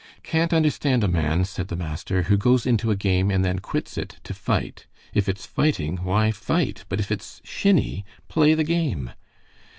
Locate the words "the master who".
1.67-2.35